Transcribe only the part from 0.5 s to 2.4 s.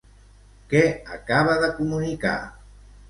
Què acaba de comunicar?